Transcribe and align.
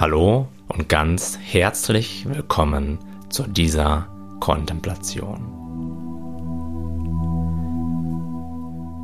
Hallo 0.00 0.46
und 0.68 0.88
ganz 0.88 1.36
herzlich 1.42 2.24
willkommen 2.28 2.98
zu 3.30 3.48
dieser 3.48 4.06
Kontemplation. 4.38 5.40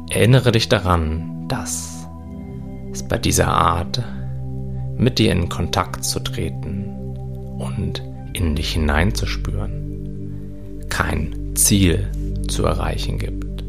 Erinnere 0.09 0.53
dich 0.53 0.69
daran, 0.69 1.49
dass 1.49 2.07
es 2.93 3.03
bei 3.09 3.19
dieser 3.19 3.49
Art, 3.49 4.05
mit 4.97 5.19
dir 5.19 5.33
in 5.33 5.49
Kontakt 5.49 6.05
zu 6.05 6.21
treten 6.21 6.85
und 7.59 8.01
in 8.33 8.55
dich 8.55 8.75
hineinzuspüren, 8.75 10.87
kein 10.91 11.57
Ziel 11.57 12.09
zu 12.47 12.67
erreichen 12.67 13.19
gibt. 13.19 13.65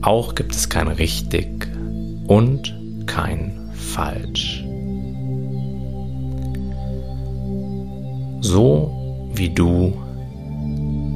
Auch 0.00 0.34
gibt 0.34 0.54
es 0.54 0.70
kein 0.70 0.88
richtig 0.88 1.68
und 2.28 2.74
kein 3.06 3.68
falsch. 3.74 4.65
So 8.40 8.90
wie 9.34 9.50
du 9.50 9.92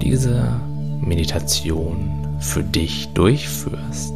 diese 0.02 0.60
Meditation 1.00 2.36
für 2.40 2.62
dich 2.62 3.08
durchführst. 3.14 4.12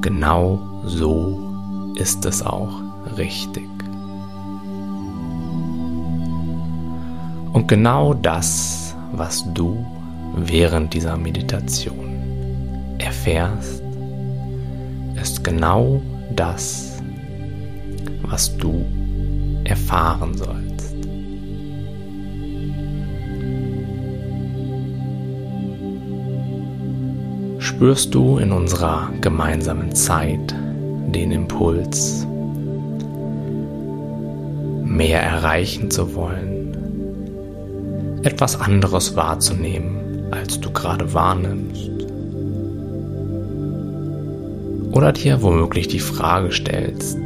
Genau 0.00 0.58
so 0.84 1.92
ist 1.96 2.24
es 2.24 2.42
auch 2.42 2.80
richtig. 3.18 3.68
Und 7.52 7.66
genau 7.66 8.14
das, 8.14 8.94
was 9.12 9.44
du 9.54 9.84
während 10.36 10.94
dieser 10.94 11.16
Meditation 11.16 12.96
erfährst, 12.98 13.82
ist 15.20 15.42
genau 15.42 16.00
das, 16.34 17.02
was 18.22 18.56
du 18.56 18.84
erfahren 19.64 20.36
sollst. 20.36 20.69
Spürst 27.80 28.14
du 28.14 28.36
in 28.36 28.52
unserer 28.52 29.08
gemeinsamen 29.22 29.94
Zeit 29.94 30.54
den 31.14 31.30
Impuls, 31.30 32.26
mehr 34.84 35.22
erreichen 35.22 35.90
zu 35.90 36.14
wollen, 36.14 36.76
etwas 38.22 38.60
anderes 38.60 39.16
wahrzunehmen, 39.16 40.26
als 40.30 40.60
du 40.60 40.70
gerade 40.70 41.14
wahrnimmst. 41.14 41.90
Oder 44.92 45.12
dir 45.12 45.40
womöglich 45.40 45.88
die 45.88 46.00
Frage 46.00 46.52
stellst, 46.52 47.18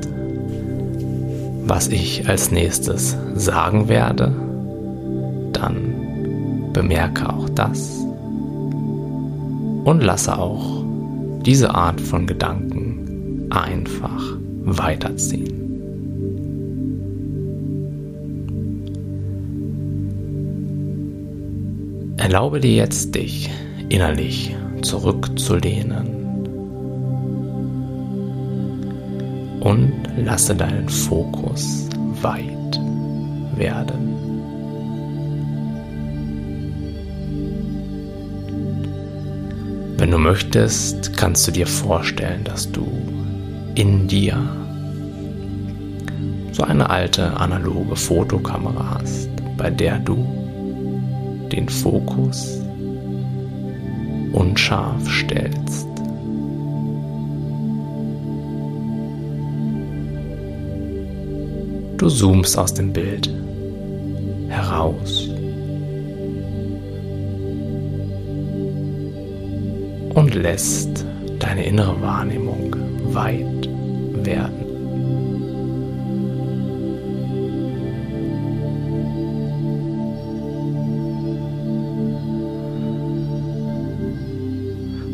was 1.67 1.89
ich 1.89 2.29
als 2.29 2.53
nächstes 2.53 3.17
sagen 3.35 3.89
werde, 3.89 4.33
dann 5.53 6.71
bemerke 6.73 7.29
auch 7.29 7.49
das 7.49 8.04
und 9.85 10.03
lasse 10.03 10.39
auch 10.39 10.85
diese 11.45 11.75
Art 11.75 12.01
von 12.01 12.27
Gedanken 12.27 13.47
einfach 13.51 14.39
weiterziehen. 14.65 15.65
Erlaube 22.17 22.61
dir 22.61 22.75
jetzt, 22.75 23.15
dich 23.15 23.51
innerlich 23.91 24.57
zurückzulehnen 24.81 26.07
und 29.61 29.93
lasse 30.17 30.55
deinen 30.55 30.89
Fokus 30.89 31.89
weit 32.23 32.81
werden. 33.57 34.14
Wenn 40.05 40.11
du 40.11 40.19
möchtest, 40.19 41.17
kannst 41.17 41.47
du 41.47 41.51
dir 41.51 41.67
vorstellen, 41.67 42.45
dass 42.45 42.71
du 42.71 42.87
in 43.75 44.07
dir 44.07 44.37
so 46.53 46.63
eine 46.63 46.91
alte 46.91 47.35
analoge 47.39 47.97
Fotokamera 47.97 48.99
hast, 49.01 49.31
bei 49.57 49.71
der 49.71 49.99
du 50.01 50.17
den 51.51 51.71
Fokus 51.71 52.61
unscharf 54.35 55.11
stellst. 55.11 55.89
Du 61.97 62.11
zoomst 62.11 62.59
aus 62.59 62.75
dem 62.75 62.93
Bild 62.93 63.31
heraus 64.51 65.31
lässt 70.35 71.05
deine 71.39 71.65
innere 71.67 72.01
Wahrnehmung 72.01 72.77
weit 73.13 73.69
werden. 74.25 74.65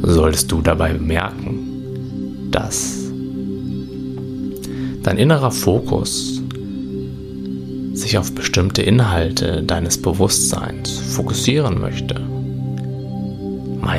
Solltest 0.02 0.50
du 0.50 0.60
dabei 0.60 0.92
bemerken, 0.92 2.48
dass 2.50 3.10
dein 5.02 5.18
innerer 5.18 5.50
Fokus 5.50 6.42
sich 7.92 8.18
auf 8.18 8.34
bestimmte 8.34 8.82
Inhalte 8.82 9.62
deines 9.62 10.00
Bewusstseins 10.00 10.98
fokussieren 10.98 11.80
möchte, 11.80 12.29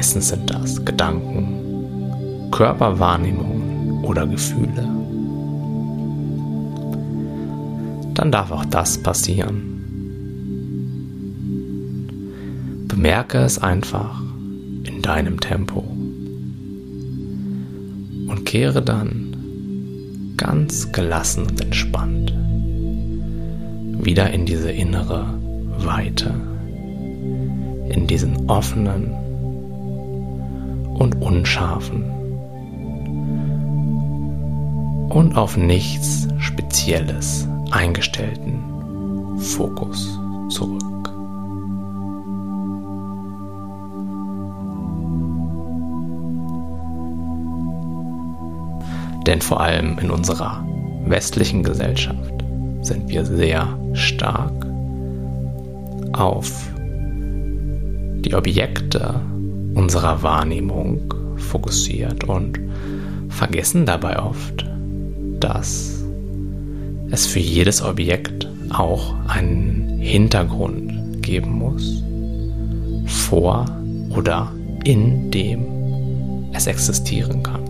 Meistens 0.01 0.29
sind 0.29 0.49
das 0.49 0.83
Gedanken, 0.83 2.49
Körperwahrnehmungen 2.49 4.03
oder 4.03 4.25
Gefühle. 4.25 4.89
Dann 8.15 8.31
darf 8.31 8.49
auch 8.49 8.65
das 8.65 8.97
passieren. 8.97 9.61
Bemerke 12.87 13.37
es 13.43 13.59
einfach 13.59 14.23
in 14.85 15.03
deinem 15.03 15.39
Tempo 15.39 15.81
und 18.27 18.43
kehre 18.43 18.81
dann 18.81 20.33
ganz 20.35 20.91
gelassen 20.91 21.45
und 21.45 21.61
entspannt 21.61 22.33
wieder 24.03 24.31
in 24.31 24.47
diese 24.47 24.71
innere 24.71 25.27
Weite, 25.77 26.33
in 27.89 28.07
diesen 28.07 28.49
offenen 28.49 29.20
und 30.95 31.21
unscharfen 31.21 32.03
und 35.09 35.35
auf 35.35 35.57
nichts 35.57 36.27
Spezielles 36.39 37.47
eingestellten 37.71 38.59
Fokus 39.37 40.19
zurück. 40.49 40.81
Denn 49.27 49.41
vor 49.41 49.61
allem 49.61 49.97
in 49.99 50.09
unserer 50.09 50.65
westlichen 51.05 51.63
Gesellschaft 51.63 52.33
sind 52.81 53.09
wir 53.09 53.25
sehr 53.25 53.77
stark 53.93 54.65
auf 56.13 56.69
die 58.23 58.33
Objekte 58.33 59.21
unserer 59.73 60.21
Wahrnehmung 60.23 61.13
fokussiert 61.37 62.23
und 62.25 62.59
vergessen 63.29 63.85
dabei 63.85 64.19
oft, 64.19 64.65
dass 65.39 66.03
es 67.09 67.27
für 67.27 67.39
jedes 67.39 67.81
Objekt 67.81 68.47
auch 68.69 69.15
einen 69.27 69.99
Hintergrund 69.99 71.21
geben 71.21 71.51
muss, 71.51 72.03
vor 73.05 73.65
oder 74.15 74.51
in 74.83 75.31
dem 75.31 75.65
es 76.53 76.67
existieren 76.67 77.43
kann. 77.43 77.61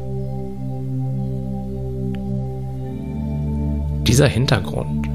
Dieser 4.06 4.28
Hintergrund 4.28 5.08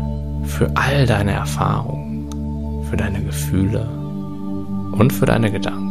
für 0.45 0.71
all 0.77 1.07
deine 1.07 1.33
Erfahrungen, 1.33 2.85
für 2.89 2.97
deine 2.97 3.23
Gefühle 3.23 3.89
und 4.93 5.13
für 5.13 5.27
deine 5.27 5.51
Gedanken 5.51 5.86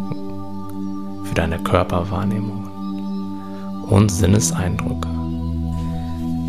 für 1.35 1.41
deine 1.41 1.59
Körperwahrnehmung 1.59 2.71
und 3.89 4.09
Sinneseindrücke 4.09 5.09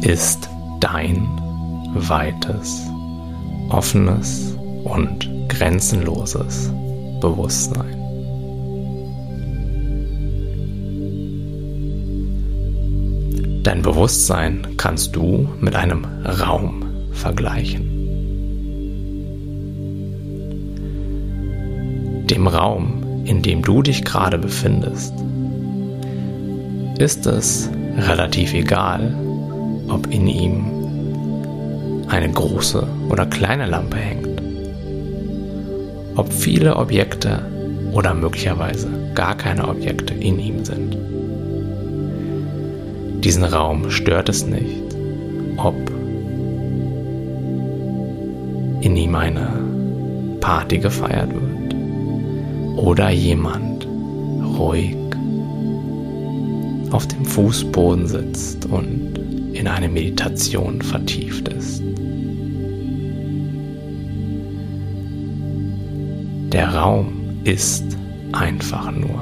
ist 0.02 0.48
dein 0.78 1.26
weites, 1.94 2.86
offenes 3.68 4.56
und 4.84 5.28
grenzenloses 5.48 6.70
Bewusstsein. 7.20 7.96
Dein 13.64 13.82
Bewusstsein 13.82 14.68
kannst 14.76 15.16
du 15.16 15.48
mit 15.60 15.74
einem 15.74 16.04
Raum 16.24 16.84
vergleichen. 17.10 17.90
Dem 22.30 22.46
Raum, 22.46 23.05
in 23.26 23.42
dem 23.42 23.62
du 23.62 23.82
dich 23.82 24.04
gerade 24.04 24.38
befindest, 24.38 25.12
ist 26.98 27.26
es 27.26 27.68
relativ 27.96 28.54
egal, 28.54 29.14
ob 29.88 30.12
in 30.12 30.28
ihm 30.28 30.64
eine 32.08 32.30
große 32.30 32.86
oder 33.08 33.26
kleine 33.26 33.66
Lampe 33.66 33.96
hängt, 33.96 34.40
ob 36.14 36.32
viele 36.32 36.76
Objekte 36.76 37.40
oder 37.92 38.14
möglicherweise 38.14 38.88
gar 39.14 39.36
keine 39.36 39.68
Objekte 39.68 40.14
in 40.14 40.38
ihm 40.38 40.64
sind. 40.64 40.96
Diesen 43.24 43.44
Raum 43.44 43.90
stört 43.90 44.28
es 44.28 44.46
nicht, 44.46 44.94
ob 45.56 45.74
in 48.82 48.96
ihm 48.96 49.14
eine 49.16 49.48
Party 50.40 50.78
gefeiert 50.78 51.32
wird 51.32 51.65
oder 52.76 53.10
jemand 53.10 53.86
ruhig 54.58 54.96
auf 56.90 57.06
dem 57.08 57.24
Fußboden 57.24 58.06
sitzt 58.06 58.66
und 58.66 59.18
in 59.52 59.66
eine 59.66 59.88
Meditation 59.88 60.80
vertieft 60.82 61.48
ist. 61.48 61.82
Der 66.52 66.74
Raum 66.74 67.40
ist 67.44 67.84
einfach 68.32 68.90
nur 68.92 69.20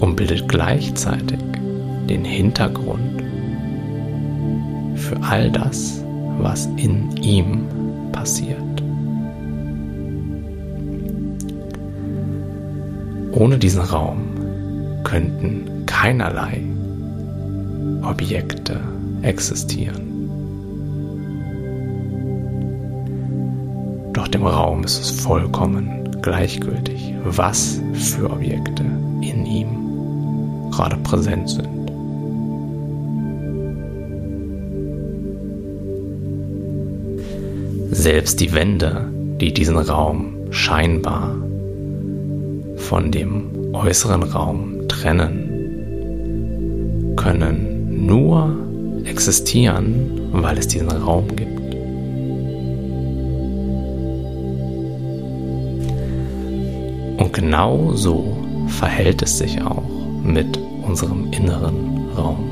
und 0.00 0.16
bildet 0.16 0.48
gleichzeitig 0.48 1.38
den 2.08 2.24
Hintergrund 2.24 3.22
für 4.96 5.20
all 5.22 5.50
das, 5.50 6.04
was 6.38 6.66
in 6.76 7.16
ihm 7.22 7.66
passiert. 8.12 8.73
Ohne 13.34 13.58
diesen 13.58 13.80
Raum 13.80 14.20
könnten 15.02 15.84
keinerlei 15.86 16.62
Objekte 18.02 18.78
existieren. 19.22 20.30
Doch 24.12 24.28
dem 24.28 24.46
Raum 24.46 24.84
ist 24.84 25.00
es 25.00 25.10
vollkommen 25.10 26.08
gleichgültig, 26.22 27.12
was 27.24 27.80
für 27.94 28.30
Objekte 28.30 28.84
in 29.20 29.44
ihm 29.44 30.70
gerade 30.70 30.96
präsent 30.98 31.50
sind. 31.50 31.68
Selbst 37.90 38.40
die 38.40 38.52
Wände, 38.52 39.08
die 39.40 39.52
diesen 39.52 39.78
Raum 39.78 40.36
scheinbar 40.50 41.43
von 42.76 43.10
dem 43.10 43.74
äußeren 43.74 44.22
Raum 44.22 44.88
trennen, 44.88 45.50
können 47.16 48.06
nur 48.06 48.56
existieren, 49.04 50.30
weil 50.32 50.58
es 50.58 50.68
diesen 50.68 50.90
Raum 50.90 51.28
gibt. 51.28 51.74
Und 57.20 57.32
genau 57.32 57.92
so 57.94 58.36
verhält 58.68 59.22
es 59.22 59.38
sich 59.38 59.62
auch 59.62 59.82
mit 60.22 60.58
unserem 60.86 61.32
inneren 61.32 62.08
Raum. 62.16 62.50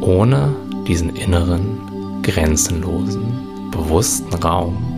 Ohne 0.00 0.54
diesen 0.86 1.16
inneren, 1.16 2.20
grenzenlosen, 2.22 3.22
bewussten 3.70 4.34
Raum 4.34 4.93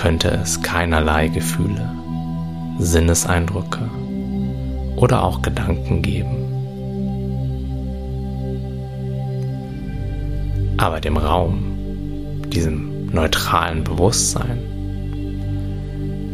könnte 0.00 0.30
es 0.30 0.62
keinerlei 0.62 1.28
Gefühle, 1.28 1.86
Sinneseindrücke 2.78 3.80
oder 4.96 5.22
auch 5.22 5.42
Gedanken 5.42 6.00
geben. 6.00 6.38
Aber 10.78 11.00
dem 11.00 11.18
Raum, 11.18 12.40
diesem 12.48 13.10
neutralen 13.12 13.84
Bewusstsein, 13.84 14.58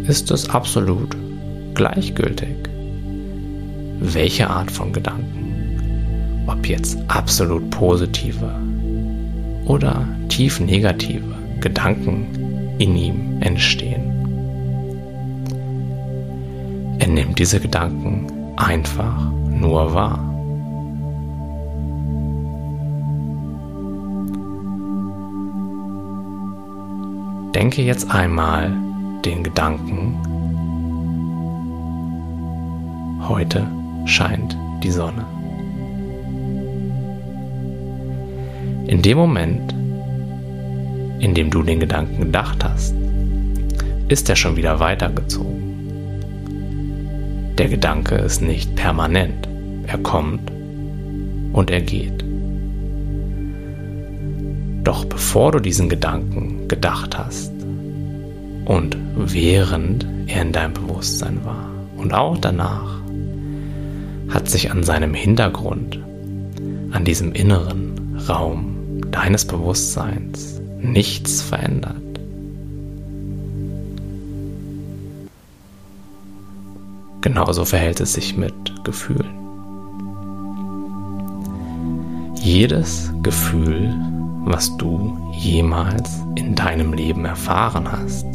ist 0.06 0.30
es 0.30 0.48
absolut 0.48 1.16
gleichgültig, 1.74 2.68
welche 3.98 4.48
Art 4.48 4.70
von 4.70 4.92
Gedanken, 4.92 6.44
ob 6.46 6.68
jetzt 6.68 6.96
absolut 7.08 7.68
positive 7.70 8.48
oder 9.64 10.06
tief 10.28 10.60
negative 10.60 11.34
Gedanken 11.58 12.35
in 12.78 12.96
ihm 12.96 13.40
entstehen. 13.40 14.12
Er 16.98 17.08
nimmt 17.08 17.38
diese 17.38 17.60
Gedanken 17.60 18.26
einfach 18.56 19.30
nur 19.48 19.94
wahr. 19.94 20.18
Denke 27.54 27.82
jetzt 27.82 28.10
einmal 28.10 28.70
den 29.24 29.42
Gedanken, 29.42 30.14
heute 33.28 33.66
scheint 34.04 34.56
die 34.82 34.90
Sonne. 34.90 35.24
In 38.86 39.02
dem 39.02 39.18
Moment, 39.18 39.75
in 41.18 41.34
dem 41.34 41.50
du 41.50 41.62
den 41.62 41.80
Gedanken 41.80 42.20
gedacht 42.20 42.64
hast, 42.64 42.94
ist 44.08 44.28
er 44.28 44.36
schon 44.36 44.56
wieder 44.56 44.80
weitergezogen. 44.80 45.66
Der 47.58 47.68
Gedanke 47.68 48.16
ist 48.16 48.42
nicht 48.42 48.76
permanent, 48.76 49.48
er 49.86 49.98
kommt 49.98 50.52
und 51.52 51.70
er 51.70 51.80
geht. 51.80 52.24
Doch 54.84 55.04
bevor 55.04 55.52
du 55.52 55.60
diesen 55.60 55.88
Gedanken 55.88 56.68
gedacht 56.68 57.18
hast, 57.18 57.52
und 58.66 58.96
während 59.14 60.06
er 60.26 60.42
in 60.42 60.52
deinem 60.52 60.74
Bewusstsein 60.74 61.44
war 61.44 61.70
und 61.96 62.12
auch 62.12 62.36
danach 62.36 63.00
hat 64.28 64.48
sich 64.48 64.70
an 64.72 64.82
seinem 64.82 65.14
Hintergrund, 65.14 66.00
an 66.90 67.04
diesem 67.04 67.32
inneren 67.32 68.18
Raum 68.28 69.00
deines 69.12 69.44
Bewusstseins 69.44 70.55
nichts 70.92 71.42
verändert. 71.42 71.96
Genauso 77.20 77.64
verhält 77.64 78.00
es 78.00 78.12
sich 78.12 78.36
mit 78.36 78.54
Gefühlen. 78.84 79.34
Jedes 82.36 83.10
Gefühl, 83.22 83.92
was 84.44 84.76
du 84.76 85.18
jemals 85.32 86.22
in 86.36 86.54
deinem 86.54 86.92
Leben 86.92 87.24
erfahren 87.24 87.90
hast, 87.90 88.26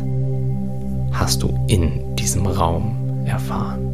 hast 1.14 1.42
du 1.42 1.58
in 1.68 2.16
diesem 2.18 2.46
Raum 2.46 3.24
erfahren. 3.26 3.88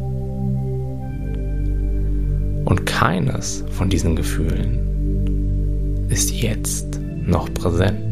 Und 2.64 2.84
keines 2.86 3.64
von 3.70 3.88
diesen 3.88 4.16
Gefühlen 4.16 6.06
ist 6.08 6.32
jetzt 6.32 7.00
noch 7.24 7.52
präsent. 7.54 8.07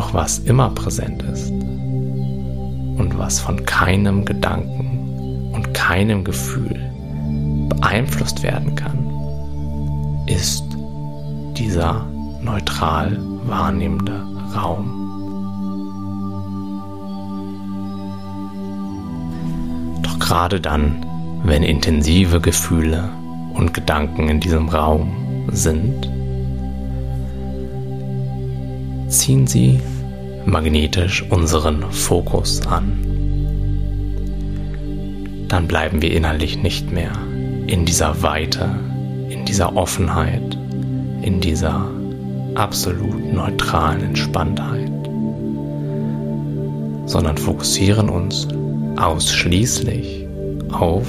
Doch 0.00 0.14
was 0.14 0.38
immer 0.38 0.70
präsent 0.70 1.22
ist 1.24 1.50
und 1.50 3.18
was 3.18 3.38
von 3.38 3.66
keinem 3.66 4.24
Gedanken 4.24 5.52
und 5.52 5.74
keinem 5.74 6.24
Gefühl 6.24 6.90
beeinflusst 7.68 8.42
werden 8.42 8.74
kann, 8.76 10.24
ist 10.26 10.64
dieser 11.54 12.06
neutral 12.40 13.18
wahrnehmende 13.44 14.26
Raum. 14.56 14.96
Doch 20.02 20.18
gerade 20.18 20.62
dann, 20.62 21.04
wenn 21.44 21.62
intensive 21.62 22.40
Gefühle 22.40 23.10
und 23.52 23.74
Gedanken 23.74 24.30
in 24.30 24.40
diesem 24.40 24.70
Raum 24.70 25.48
sind, 25.52 26.10
ziehen 29.10 29.46
sie 29.46 29.80
magnetisch 30.46 31.24
unseren 31.30 31.90
Fokus 31.90 32.66
an. 32.66 32.98
Dann 35.48 35.66
bleiben 35.66 36.00
wir 36.00 36.12
innerlich 36.12 36.62
nicht 36.62 36.92
mehr 36.92 37.12
in 37.66 37.84
dieser 37.84 38.22
Weite, 38.22 38.70
in 39.28 39.44
dieser 39.44 39.76
Offenheit, 39.76 40.56
in 41.22 41.40
dieser 41.40 41.90
absolut 42.54 43.32
neutralen 43.32 44.02
Entspanntheit, 44.02 44.90
sondern 47.06 47.36
fokussieren 47.36 48.08
uns 48.08 48.46
ausschließlich 48.96 50.26
auf 50.70 51.06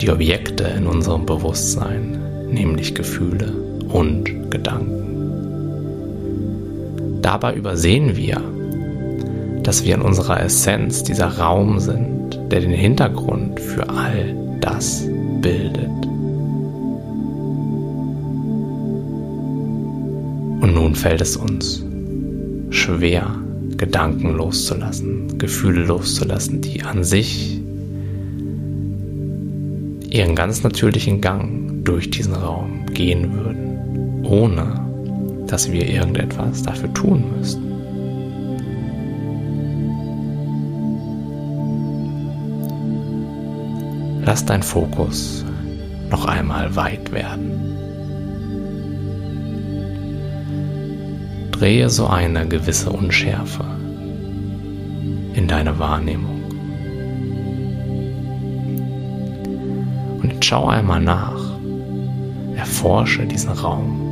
die 0.00 0.10
Objekte 0.10 0.64
in 0.64 0.86
unserem 0.86 1.26
Bewusstsein, 1.26 2.20
nämlich 2.52 2.94
Gefühle 2.94 3.52
und 3.88 4.50
Gedanken. 4.50 4.97
Dabei 7.22 7.54
übersehen 7.54 8.16
wir, 8.16 8.40
dass 9.62 9.84
wir 9.84 9.94
in 9.94 10.02
unserer 10.02 10.42
Essenz 10.42 11.02
dieser 11.02 11.38
Raum 11.38 11.78
sind, 11.78 12.38
der 12.50 12.60
den 12.60 12.70
Hintergrund 12.70 13.60
für 13.60 13.88
all 13.88 14.34
das 14.60 15.06
bildet. 15.42 15.90
Und 20.60 20.74
nun 20.74 20.94
fällt 20.94 21.20
es 21.20 21.36
uns 21.36 21.84
schwer, 22.70 23.34
Gedanken 23.76 24.34
loszulassen, 24.34 25.38
Gefühle 25.38 25.84
loszulassen, 25.84 26.60
die 26.60 26.82
an 26.82 27.04
sich 27.04 27.60
ihren 30.10 30.34
ganz 30.34 30.62
natürlichen 30.62 31.20
Gang 31.20 31.84
durch 31.84 32.10
diesen 32.10 32.34
Raum 32.34 32.86
gehen 32.92 33.32
würden, 33.34 34.24
ohne 34.24 34.87
dass 35.48 35.72
wir 35.72 35.88
irgendetwas 35.88 36.62
dafür 36.62 36.92
tun 36.94 37.24
müssten. 37.36 37.68
Lass 44.24 44.44
dein 44.44 44.62
Fokus 44.62 45.44
noch 46.10 46.26
einmal 46.26 46.76
weit 46.76 47.12
werden. 47.12 47.68
Drehe 51.50 51.88
so 51.88 52.06
eine 52.06 52.46
gewisse 52.46 52.90
Unschärfe 52.90 53.64
in 55.32 55.48
deine 55.48 55.78
Wahrnehmung. 55.78 56.42
Und 60.22 60.44
schau 60.44 60.66
einmal 60.68 61.00
nach. 61.00 61.40
Erforsche 62.54 63.24
diesen 63.26 63.50
Raum. 63.50 64.07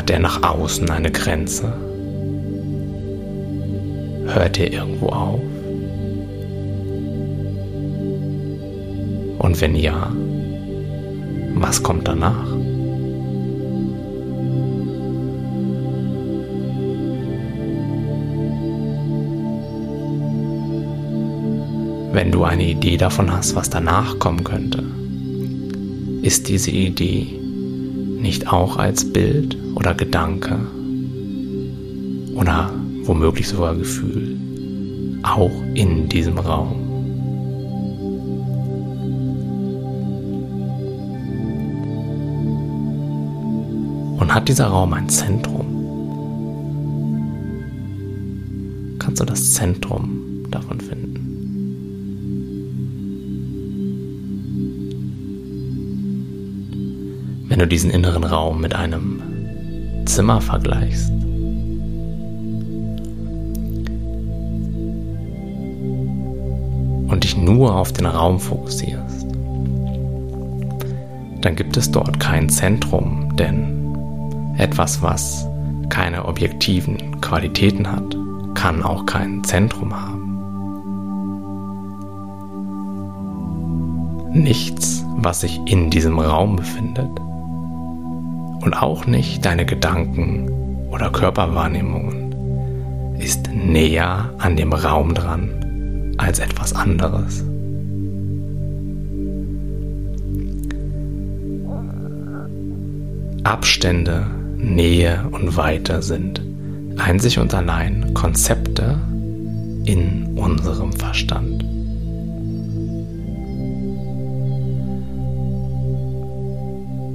Hat 0.00 0.08
er 0.08 0.18
nach 0.18 0.42
außen 0.42 0.88
eine 0.88 1.10
Grenze? 1.10 1.74
Hört 4.28 4.58
er 4.58 4.72
irgendwo 4.72 5.08
auf? 5.08 5.40
Und 9.40 9.60
wenn 9.60 9.76
ja, 9.76 10.10
was 11.54 11.82
kommt 11.82 12.08
danach? 12.08 12.46
Wenn 22.14 22.32
du 22.32 22.44
eine 22.44 22.64
Idee 22.64 22.96
davon 22.96 23.30
hast, 23.30 23.54
was 23.54 23.68
danach 23.68 24.18
kommen 24.18 24.44
könnte, 24.44 24.82
ist 26.22 26.48
diese 26.48 26.70
Idee 26.70 27.39
nicht 28.20 28.52
auch 28.52 28.76
als 28.76 29.12
Bild 29.12 29.56
oder 29.74 29.94
Gedanke 29.94 30.58
oder 32.34 32.70
womöglich 33.04 33.48
sogar 33.48 33.74
Gefühl 33.74 34.38
auch 35.22 35.50
in 35.74 36.08
diesem 36.08 36.38
Raum. 36.38 36.86
Und 44.18 44.34
hat 44.34 44.48
dieser 44.48 44.66
Raum 44.66 44.92
ein 44.92 45.08
Zentrum? 45.08 45.66
Kannst 48.98 49.20
du 49.20 49.24
das 49.24 49.54
Zentrum 49.54 50.44
davon 50.50 50.80
finden? 50.80 51.29
Wenn 57.50 57.58
du 57.58 57.66
diesen 57.66 57.90
inneren 57.90 58.22
Raum 58.22 58.60
mit 58.60 58.76
einem 58.76 59.20
Zimmer 60.06 60.40
vergleichst, 60.40 61.10
und 67.08 67.24
dich 67.24 67.36
nur 67.36 67.74
auf 67.74 67.92
den 67.92 68.06
Raum 68.06 68.38
fokussierst, 68.38 69.26
dann 71.40 71.56
gibt 71.56 71.76
es 71.76 71.90
dort 71.90 72.20
kein 72.20 72.48
Zentrum, 72.48 73.34
denn 73.36 74.54
etwas, 74.56 75.02
was 75.02 75.44
keine 75.88 76.26
objektiven 76.26 77.20
Qualitäten 77.20 77.90
hat, 77.90 78.16
kann 78.54 78.84
auch 78.84 79.06
kein 79.06 79.42
Zentrum 79.42 79.92
haben. 79.92 80.20
Nichts, 84.32 85.04
was 85.16 85.40
sich 85.40 85.60
in 85.66 85.90
diesem 85.90 86.20
Raum 86.20 86.54
befindet 86.54 87.10
und 88.60 88.74
auch 88.74 89.06
nicht 89.06 89.44
deine 89.44 89.66
Gedanken 89.66 90.48
oder 90.90 91.10
Körperwahrnehmungen 91.10 93.16
ist 93.18 93.50
näher 93.52 94.32
an 94.38 94.56
dem 94.56 94.72
Raum 94.72 95.14
dran 95.14 96.14
als 96.18 96.38
etwas 96.38 96.74
anderes. 96.74 97.44
Abstände, 103.44 104.26
Nähe 104.56 105.24
und 105.32 105.56
Weite 105.56 106.02
sind 106.02 106.42
einzig 106.98 107.38
und 107.38 107.54
allein 107.54 108.12
Konzepte 108.12 108.98
in 109.84 110.36
unserem 110.36 110.92
Verstand. 110.92 111.59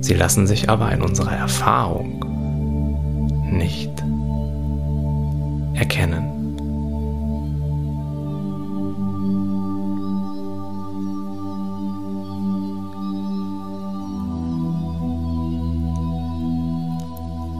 Sie 0.06 0.14
lassen 0.14 0.46
sich 0.46 0.70
aber 0.70 0.92
in 0.92 1.02
unserer 1.02 1.36
Erfahrung 1.36 2.24
nicht 3.50 3.90
erkennen. 5.74 6.32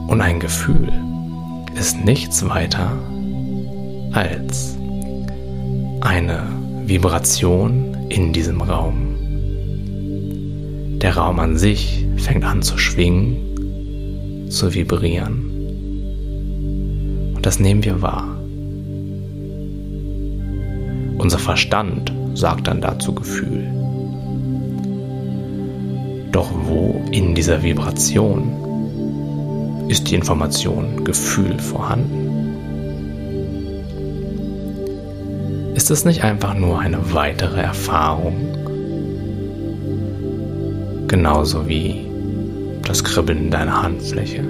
Und 0.06 0.20
ein 0.20 0.38
Gefühl 0.38 0.92
ist 1.74 2.04
nichts 2.04 2.48
weiter 2.48 2.92
als 4.12 4.76
eine 6.00 6.44
Vibration 6.84 8.06
in 8.08 8.32
diesem 8.32 8.60
Raum. 8.60 9.05
Der 11.02 11.16
Raum 11.16 11.38
an 11.40 11.58
sich 11.58 12.06
fängt 12.16 12.44
an 12.44 12.62
zu 12.62 12.78
schwingen, 12.78 14.48
zu 14.50 14.74
vibrieren. 14.74 15.52
Und 17.34 17.44
das 17.44 17.60
nehmen 17.60 17.84
wir 17.84 18.00
wahr. 18.00 18.36
Unser 21.18 21.38
Verstand 21.38 22.12
sagt 22.34 22.66
dann 22.66 22.80
dazu 22.80 23.14
Gefühl. 23.14 23.66
Doch 26.32 26.50
wo 26.64 27.02
in 27.10 27.34
dieser 27.34 27.62
Vibration 27.62 28.64
ist 29.88 30.10
die 30.10 30.14
Information 30.14 31.04
Gefühl 31.04 31.58
vorhanden? 31.58 32.26
Ist 35.74 35.90
es 35.90 36.04
nicht 36.06 36.24
einfach 36.24 36.54
nur 36.54 36.80
eine 36.80 37.12
weitere 37.12 37.60
Erfahrung? 37.60 38.55
Genauso 41.08 41.68
wie 41.68 42.06
das 42.84 43.02
Kribbeln 43.04 43.44
in 43.44 43.50
deiner 43.50 43.82
Handfläche. 43.82 44.42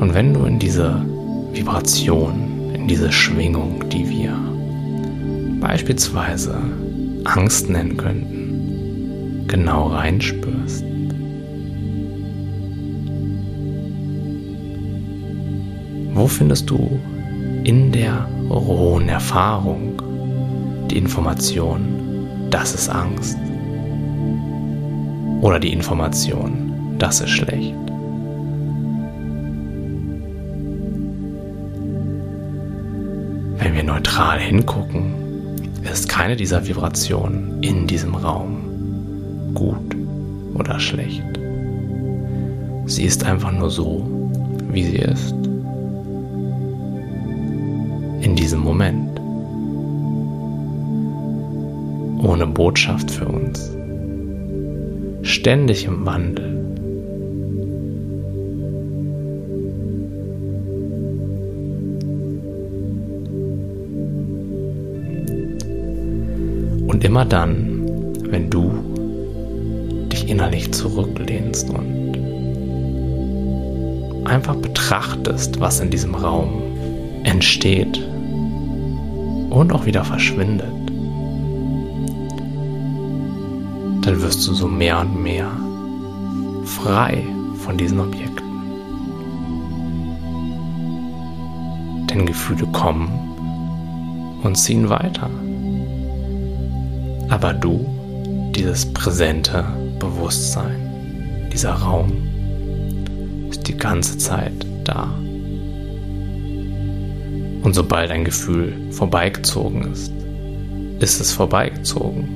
Und 0.00 0.14
wenn 0.14 0.34
du 0.34 0.44
in 0.46 0.58
diese 0.58 1.04
Vibration, 1.52 2.72
in 2.74 2.88
diese 2.88 3.12
Schwingung, 3.12 3.88
die 3.88 4.08
wir 4.08 4.36
beispielsweise 5.60 6.58
Angst 7.24 7.70
nennen 7.70 7.96
könnten, 7.96 9.44
genau 9.46 9.88
reinspürst. 9.88 10.84
Wo 16.14 16.26
findest 16.26 16.68
du 16.68 16.98
in 17.64 17.92
der 17.92 18.28
rohen 18.50 19.08
Erfahrung 19.08 20.02
die 20.90 20.98
Information, 20.98 22.48
das 22.50 22.74
ist 22.74 22.88
Angst? 22.88 23.38
Oder 25.40 25.58
die 25.58 25.72
Information, 25.72 26.96
das 26.98 27.20
ist 27.20 27.30
schlecht? 27.30 27.74
Wenn 33.58 33.74
wir 33.74 33.84
neutral 33.84 34.38
hingucken, 34.40 35.14
ist 35.90 36.08
keine 36.08 36.36
dieser 36.36 36.66
Vibrationen 36.66 37.62
in 37.62 37.86
diesem 37.86 38.14
Raum 38.14 39.52
gut 39.54 39.96
oder 40.54 40.80
schlecht. 40.80 41.22
Sie 42.86 43.04
ist 43.04 43.24
einfach 43.24 43.52
nur 43.52 43.70
so, 43.70 44.06
wie 44.70 44.84
sie 44.84 44.96
ist. 44.96 45.41
In 48.22 48.36
diesem 48.36 48.60
Moment. 48.60 49.20
Ohne 52.22 52.46
Botschaft 52.46 53.10
für 53.10 53.26
uns. 53.26 53.76
Ständig 55.22 55.86
im 55.86 56.06
Wandel. 56.06 56.52
Und 66.86 67.02
immer 67.04 67.24
dann, 67.24 67.88
wenn 68.30 68.48
du 68.50 68.70
dich 70.12 70.28
innerlich 70.28 70.72
zurücklehnst 70.72 71.70
und 71.70 72.12
einfach 74.26 74.54
betrachtest, 74.54 75.58
was 75.58 75.80
in 75.80 75.90
diesem 75.90 76.14
Raum 76.14 76.62
entsteht 77.24 78.11
und 79.52 79.72
auch 79.72 79.84
wieder 79.84 80.04
verschwindet, 80.04 80.72
dann 84.02 84.22
wirst 84.22 84.46
du 84.48 84.54
so 84.54 84.66
mehr 84.66 85.00
und 85.00 85.22
mehr 85.22 85.50
frei 86.64 87.22
von 87.58 87.76
diesen 87.76 88.00
Objekten. 88.00 88.50
Denn 92.08 92.26
Gefühle 92.26 92.66
kommen 92.72 94.40
und 94.42 94.56
ziehen 94.56 94.88
weiter. 94.88 95.30
Aber 97.28 97.52
du, 97.52 97.86
dieses 98.56 98.92
präsente 98.92 99.64
Bewusstsein, 99.98 101.48
dieser 101.52 101.74
Raum, 101.74 102.12
ist 103.50 103.68
die 103.68 103.76
ganze 103.76 104.16
Zeit 104.18 104.66
da. 104.84 105.08
Und 107.62 107.74
sobald 107.74 108.10
ein 108.10 108.24
Gefühl 108.24 108.74
vorbeigezogen 108.90 109.92
ist, 109.92 110.12
ist 111.00 111.20
es 111.20 111.32
vorbeigezogen. 111.32 112.28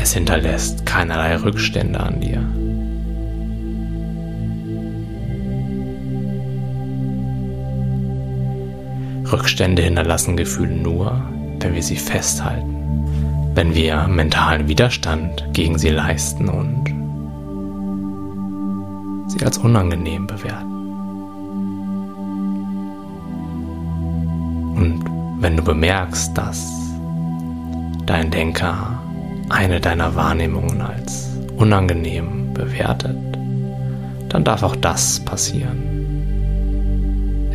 Es 0.00 0.14
hinterlässt 0.14 0.86
keinerlei 0.86 1.36
Rückstände 1.36 2.00
an 2.00 2.20
dir. 2.20 2.42
Rückstände 9.30 9.82
hinterlassen 9.82 10.36
Gefühle 10.36 10.74
nur, 10.74 11.22
wenn 11.60 11.74
wir 11.74 11.82
sie 11.82 11.96
festhalten 11.96 12.78
wenn 13.58 13.74
wir 13.74 14.06
mentalen 14.06 14.68
Widerstand 14.68 15.44
gegen 15.52 15.78
sie 15.78 15.88
leisten 15.88 16.48
und 16.48 16.84
sie 19.28 19.44
als 19.44 19.58
unangenehm 19.58 20.28
bewerten. 20.28 20.77
Wenn 25.48 25.56
du 25.56 25.62
bemerkst, 25.64 26.36
dass 26.36 26.70
dein 28.04 28.30
Denker 28.30 29.02
eine 29.48 29.80
deiner 29.80 30.14
Wahrnehmungen 30.14 30.82
als 30.82 31.26
unangenehm 31.56 32.52
bewertet, 32.52 33.16
dann 34.28 34.44
darf 34.44 34.62
auch 34.62 34.76
das 34.76 35.20
passieren. 35.20 35.78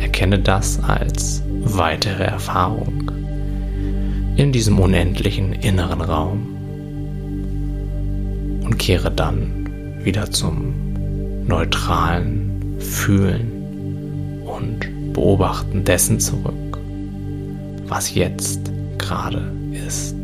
Erkenne 0.00 0.40
das 0.40 0.82
als 0.82 1.44
weitere 1.62 2.24
Erfahrung 2.24 3.12
in 4.34 4.50
diesem 4.50 4.80
unendlichen 4.80 5.52
inneren 5.52 6.00
Raum 6.00 6.48
und 8.64 8.76
kehre 8.76 9.12
dann 9.12 10.00
wieder 10.02 10.32
zum 10.32 11.44
neutralen 11.46 12.74
Fühlen 12.80 14.42
und 14.44 15.12
Beobachten 15.12 15.84
dessen 15.84 16.18
zurück, 16.18 16.63
was 17.88 18.14
jetzt 18.14 18.60
gerade 18.98 19.52
ist. 19.72 20.23